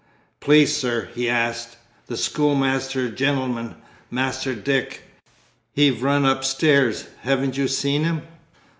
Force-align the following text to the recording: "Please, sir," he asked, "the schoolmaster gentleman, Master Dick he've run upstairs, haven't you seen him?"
"Please, 0.39 0.75
sir," 0.75 1.09
he 1.13 1.29
asked, 1.29 1.77
"the 2.07 2.17
schoolmaster 2.17 3.07
gentleman, 3.07 3.75
Master 4.09 4.55
Dick 4.55 5.03
he've 5.75 6.01
run 6.01 6.25
upstairs, 6.25 7.05
haven't 7.19 7.55
you 7.55 7.67
seen 7.67 8.03
him?" 8.03 8.23